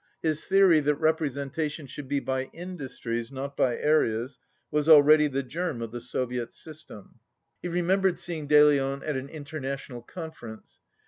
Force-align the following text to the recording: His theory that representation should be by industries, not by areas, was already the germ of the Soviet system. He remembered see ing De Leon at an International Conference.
His 0.23 0.43
theory 0.43 0.79
that 0.79 0.95
representation 0.95 1.85
should 1.85 2.07
be 2.07 2.19
by 2.19 2.45
industries, 2.53 3.31
not 3.31 3.55
by 3.55 3.77
areas, 3.77 4.39
was 4.71 4.89
already 4.89 5.27
the 5.27 5.43
germ 5.43 5.79
of 5.83 5.91
the 5.91 6.01
Soviet 6.01 6.55
system. 6.55 7.19
He 7.61 7.67
remembered 7.67 8.17
see 8.17 8.37
ing 8.37 8.47
De 8.47 8.63
Leon 8.63 9.03
at 9.03 9.15
an 9.15 9.29
International 9.29 10.01
Conference. 10.01 10.79